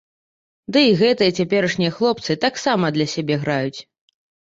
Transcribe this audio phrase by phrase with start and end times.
[0.77, 3.79] Ды і гэтыя цяперашнія хлопцы таксама для сябе граюць.